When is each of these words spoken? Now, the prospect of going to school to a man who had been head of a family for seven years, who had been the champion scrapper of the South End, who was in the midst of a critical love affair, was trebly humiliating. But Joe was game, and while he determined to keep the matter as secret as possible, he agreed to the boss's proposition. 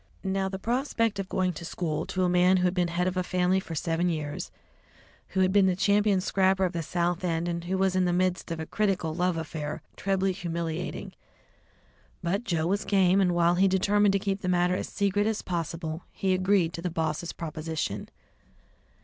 Now, 0.23 0.49
the 0.49 0.57
prospect 0.57 1.19
of 1.19 1.29
going 1.29 1.53
to 1.53 1.63
school 1.63 2.07
to 2.07 2.23
a 2.23 2.27
man 2.27 2.57
who 2.57 2.63
had 2.63 2.73
been 2.73 2.87
head 2.87 3.05
of 3.07 3.17
a 3.17 3.21
family 3.21 3.59
for 3.59 3.75
seven 3.75 4.09
years, 4.09 4.49
who 5.27 5.41
had 5.41 5.53
been 5.53 5.67
the 5.67 5.75
champion 5.75 6.21
scrapper 6.21 6.65
of 6.65 6.73
the 6.73 6.81
South 6.81 7.23
End, 7.23 7.65
who 7.65 7.77
was 7.77 7.95
in 7.95 8.05
the 8.05 8.11
midst 8.11 8.49
of 8.49 8.59
a 8.59 8.65
critical 8.65 9.13
love 9.13 9.37
affair, 9.37 9.73
was 9.73 9.97
trebly 9.97 10.31
humiliating. 10.31 11.13
But 12.23 12.43
Joe 12.45 12.65
was 12.65 12.83
game, 12.83 13.21
and 13.21 13.35
while 13.35 13.53
he 13.53 13.67
determined 13.67 14.13
to 14.13 14.17
keep 14.17 14.41
the 14.41 14.49
matter 14.49 14.75
as 14.75 14.87
secret 14.87 15.27
as 15.27 15.43
possible, 15.43 16.01
he 16.11 16.33
agreed 16.33 16.73
to 16.73 16.81
the 16.81 16.89
boss's 16.89 17.31
proposition. 17.31 18.09